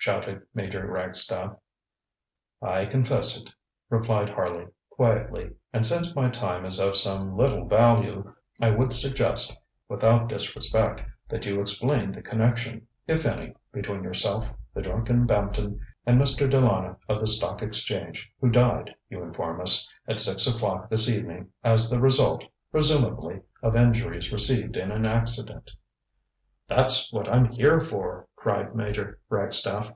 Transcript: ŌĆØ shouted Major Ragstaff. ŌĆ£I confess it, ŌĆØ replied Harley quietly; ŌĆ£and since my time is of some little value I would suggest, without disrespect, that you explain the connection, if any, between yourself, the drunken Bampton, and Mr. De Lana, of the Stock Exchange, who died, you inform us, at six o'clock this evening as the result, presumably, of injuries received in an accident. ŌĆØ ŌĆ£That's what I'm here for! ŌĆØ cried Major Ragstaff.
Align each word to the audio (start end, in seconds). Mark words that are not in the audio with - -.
ŌĆØ 0.00 0.10
shouted 0.12 0.42
Major 0.54 0.86
Ragstaff. 0.86 1.56
ŌĆ£I 2.62 2.88
confess 2.88 3.38
it, 3.42 3.48
ŌĆØ 3.48 3.52
replied 3.90 4.28
Harley 4.30 4.66
quietly; 4.88 5.50
ŌĆ£and 5.74 5.84
since 5.84 6.14
my 6.14 6.30
time 6.30 6.64
is 6.64 6.78
of 6.78 6.96
some 6.96 7.36
little 7.36 7.66
value 7.66 8.32
I 8.62 8.70
would 8.70 8.94
suggest, 8.94 9.54
without 9.86 10.28
disrespect, 10.28 11.02
that 11.28 11.44
you 11.44 11.60
explain 11.60 12.10
the 12.12 12.22
connection, 12.22 12.86
if 13.06 13.26
any, 13.26 13.54
between 13.70 14.02
yourself, 14.02 14.50
the 14.72 14.80
drunken 14.80 15.26
Bampton, 15.26 15.78
and 16.06 16.18
Mr. 16.18 16.48
De 16.48 16.58
Lana, 16.58 16.96
of 17.06 17.20
the 17.20 17.26
Stock 17.26 17.60
Exchange, 17.60 18.32
who 18.40 18.48
died, 18.48 18.94
you 19.10 19.22
inform 19.22 19.60
us, 19.60 19.90
at 20.06 20.20
six 20.20 20.46
o'clock 20.46 20.88
this 20.88 21.10
evening 21.10 21.50
as 21.62 21.90
the 21.90 22.00
result, 22.00 22.44
presumably, 22.70 23.42
of 23.62 23.76
injuries 23.76 24.32
received 24.32 24.78
in 24.78 24.90
an 24.90 25.04
accident. 25.04 25.72
ŌĆØ 26.70 26.76
ŌĆ£That's 26.76 27.12
what 27.12 27.28
I'm 27.28 27.46
here 27.52 27.78
for! 27.80 28.20
ŌĆØ 28.20 28.26
cried 28.36 28.74
Major 28.74 29.18
Ragstaff. 29.30 29.92